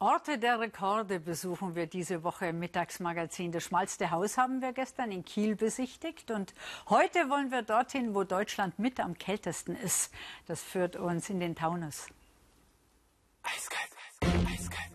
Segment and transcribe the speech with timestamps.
[0.00, 3.50] Orte der Rekorde besuchen wir diese Woche im Mittagsmagazin.
[3.50, 6.54] Das schmalste Haus haben wir gestern in Kiel besichtigt und
[6.88, 10.12] heute wollen wir dorthin, wo Deutschland mit am kältesten ist.
[10.46, 12.06] Das führt uns in den Taunus.
[13.42, 13.90] Eiskalt,
[14.22, 14.92] eiskalt, eiskalt,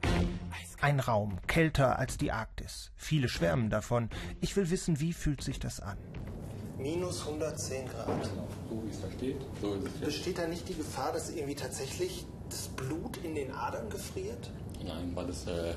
[0.57, 0.83] eiskalt.
[0.83, 2.93] Ein Raum kälter als die Arktis.
[2.95, 4.09] Viele schwärmen davon.
[4.39, 5.97] Ich will wissen, wie fühlt sich das an?
[6.77, 8.07] Minus 110 Grad.
[8.69, 10.05] So wie es da steht, so ist es jetzt.
[10.05, 14.49] Besteht da nicht die Gefahr, dass irgendwie tatsächlich das Blut in den Adern gefriert?
[14.85, 15.73] Nein, weil es äh,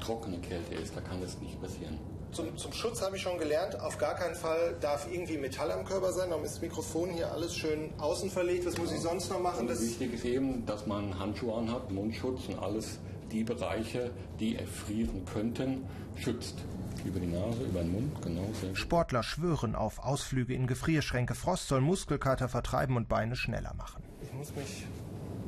[0.00, 1.98] trockene Kälte ist, da kann das nicht passieren.
[2.32, 5.84] Zum, zum Schutz habe ich schon gelernt, auf gar keinen Fall darf irgendwie Metall am
[5.84, 6.28] Körper sein.
[6.28, 8.66] Darum ist das Mikrofon hier alles schön außen verlegt.
[8.66, 9.66] Was muss ich sonst noch machen?
[9.66, 12.98] Das wichtig ist eben, dass man Handschuhe anhat, Mundschutz und alles
[13.32, 16.56] die Bereiche, die erfrieren könnten, schützt.
[17.04, 18.42] Über die Nase, über den Mund, genau.
[18.74, 21.34] Sportler schwören auf Ausflüge in Gefrierschränke.
[21.34, 24.02] Frost soll Muskelkater vertreiben und Beine schneller machen.
[24.20, 24.84] Ich muss mich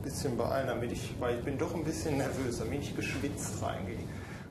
[0.01, 3.63] ein bisschen beeilen, damit ich, weil ich bin doch ein bisschen nervös, damit ich geschwitzt
[3.63, 3.99] reingehe.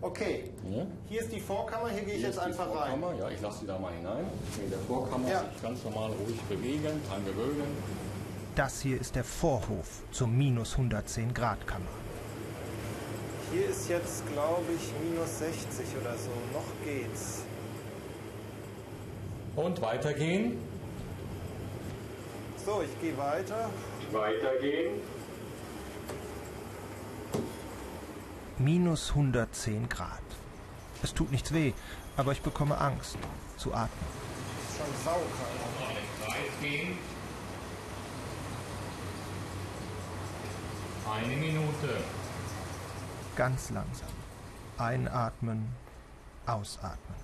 [0.02, 0.86] Okay, ja?
[1.10, 3.04] hier ist die Vorkammer, hier gehe ich jetzt einfach rein.
[3.18, 4.26] Ja, ich lasse Sie da mal hinein.
[4.64, 5.40] In der Vorkammer ja.
[5.40, 7.68] sich ganz normal ruhig bewegen, kein Gewöhnen.
[8.56, 11.86] Das hier ist der Vorhof zur minus 110 Grad Kammer.
[13.52, 16.30] Hier ist jetzt, glaube ich, minus 60 oder so.
[16.54, 17.44] Noch geht's.
[19.56, 20.60] Und weitergehen.
[22.66, 23.70] So, ich gehe weiter.
[24.12, 25.02] Weitergehen.
[28.60, 30.10] Minus 110 Grad.
[31.02, 31.72] Es tut nichts weh,
[32.18, 33.18] aber ich bekomme Angst
[33.56, 33.90] zu atmen.
[34.04, 36.60] Das ist schon saukalt.
[36.62, 36.98] gehen.
[41.10, 42.04] Eine Minute.
[43.38, 44.10] Ganz langsam.
[44.78, 45.70] Einatmen,
[46.46, 47.18] ausatmen.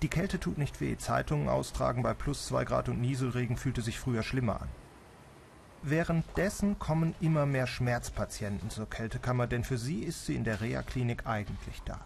[0.00, 0.96] Die Kälte tut nicht weh.
[0.96, 4.83] Zeitungen austragen bei plus zwei Grad und Nieselregen fühlte sich früher schlimmer an.
[5.86, 11.26] Währenddessen kommen immer mehr Schmerzpatienten zur Kältekammer, denn für sie ist sie in der Reha-Klinik
[11.26, 12.00] eigentlich da.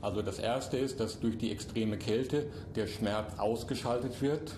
[0.00, 4.56] Also das Erste ist, dass durch die extreme Kälte der Schmerz ausgeschaltet wird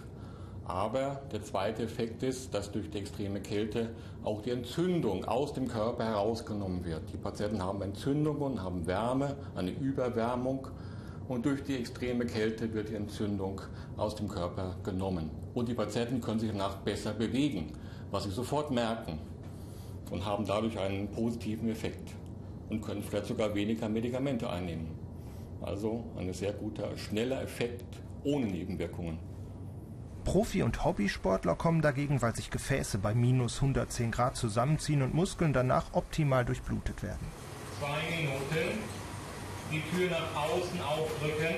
[0.70, 3.90] aber der zweite Effekt ist, dass durch die extreme Kälte
[4.22, 7.02] auch die Entzündung aus dem Körper herausgenommen wird.
[7.12, 10.68] Die Patienten haben Entzündungen, haben Wärme, eine Überwärmung
[11.30, 13.60] und durch die extreme Kälte wird die Entzündung
[13.96, 15.30] aus dem Körper genommen.
[15.54, 17.70] Und die Patienten können sich danach besser bewegen,
[18.10, 19.20] was sie sofort merken
[20.10, 22.10] und haben dadurch einen positiven Effekt
[22.68, 24.88] und können vielleicht sogar weniger Medikamente einnehmen.
[25.62, 29.20] Also ein sehr guter, schneller Effekt ohne Nebenwirkungen.
[30.24, 35.52] Profi- und Hobbysportler kommen dagegen, weil sich Gefäße bei minus 110 Grad zusammenziehen und Muskeln
[35.52, 37.24] danach optimal durchblutet werden.
[37.78, 38.99] Zwei Minuten.
[39.70, 41.56] Die Tür nach außen aufdrücken.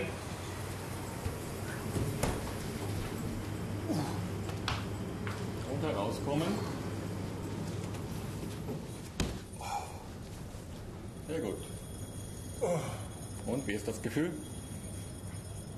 [5.70, 6.48] Und herauskommen.
[11.26, 11.56] Sehr gut.
[13.46, 14.32] Und wie ist das Gefühl?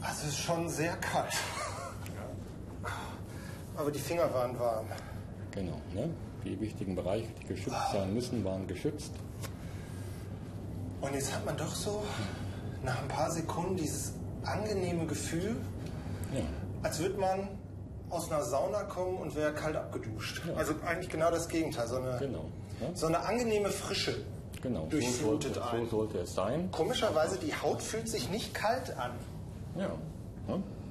[0.03, 1.33] Es ist schon sehr kalt.
[3.77, 4.87] Aber die Finger waren warm.
[5.53, 6.11] Genau, ne?
[6.45, 9.13] Die wichtigen Bereiche, die geschützt sein müssen, waren geschützt.
[11.05, 12.03] Und jetzt hat man doch so
[12.83, 15.57] nach ein paar Sekunden dieses angenehme Gefühl,
[16.33, 16.41] ja.
[16.83, 17.49] als würde man
[18.09, 20.43] aus einer Sauna kommen und wäre kalt abgeduscht.
[20.47, 20.55] Ja.
[20.55, 21.87] Also eigentlich genau das Gegenteil.
[21.89, 22.47] So eine, genau,
[22.81, 22.89] ja.
[22.95, 24.25] so eine angenehme Frische
[24.63, 24.87] genau.
[24.87, 25.85] durchflutet so sollte, ein.
[25.85, 26.71] So sollte es sein.
[26.71, 29.13] Komischerweise, die Haut fühlt sich nicht kalt an.
[29.79, 29.91] Ja.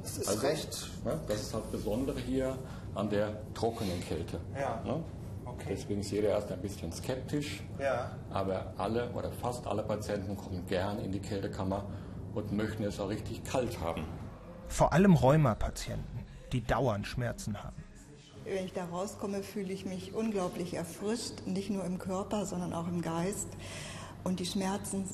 [0.03, 0.89] Das ist also, recht.
[1.05, 2.55] Ne, das ist halt Besondere hier
[2.93, 4.39] an der trockenen Kälte.
[4.59, 4.83] Ja.
[5.53, 5.69] Okay.
[5.69, 7.63] Deswegen ist jeder erst ein bisschen skeptisch.
[7.79, 8.11] Ja.
[8.29, 11.85] Aber alle oder fast alle Patienten kommen gern in die Kältekammer
[12.33, 14.05] und möchten es auch richtig kalt haben.
[14.67, 17.75] Vor allem Rheumapatienten, die dauernd Schmerzen haben.
[18.45, 22.87] Wenn ich da rauskomme, fühle ich mich unglaublich erfrischt, nicht nur im Körper, sondern auch
[22.87, 23.47] im Geist.
[24.23, 25.05] Und die Schmerzen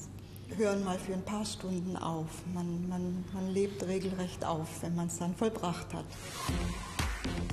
[0.57, 2.27] hören mal für ein paar Stunden auf.
[2.53, 6.05] Man, man, man lebt regelrecht auf, wenn man es dann vollbracht hat.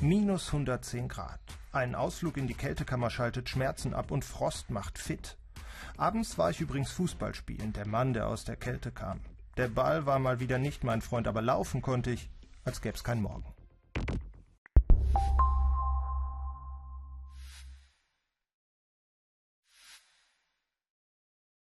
[0.00, 1.41] Minus 110 Grad.
[1.72, 5.37] Ein Ausflug in die Kältekammer schaltet Schmerzen ab und Frost macht fit.
[5.97, 9.21] Abends war ich übrigens Fußball spielen, der Mann, der aus der Kälte kam.
[9.57, 12.30] Der Ball war mal wieder nicht mein Freund, aber laufen konnte ich,
[12.65, 13.56] als gäb's kein Morgen.